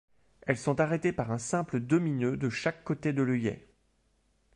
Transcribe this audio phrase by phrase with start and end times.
[0.47, 3.67] Elles sont arrêtées par un simple demi-nœud de chaque côté de l'œillet.